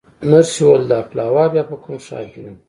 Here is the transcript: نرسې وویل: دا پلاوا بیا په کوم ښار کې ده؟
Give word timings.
نرسې 0.29 0.61
وویل: 0.63 0.83
دا 0.91 0.99
پلاوا 1.09 1.43
بیا 1.53 1.63
په 1.69 1.75
کوم 1.83 1.97
ښار 2.05 2.25
کې 2.31 2.41
ده؟ 2.45 2.51